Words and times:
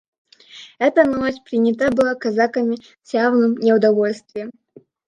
Эта 0.79 1.03
новость 1.07 1.43
принята 1.43 1.91
была 1.91 2.15
казаками 2.15 2.79
с 3.03 3.13
явным 3.13 3.57
неудовольствием. 3.57 4.49